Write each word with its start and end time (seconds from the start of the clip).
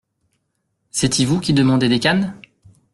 C’est-y 0.89 1.25
vous 1.25 1.39
qui 1.39 1.53
demandez 1.53 1.87
des 1.87 1.99
canes? 1.99 2.35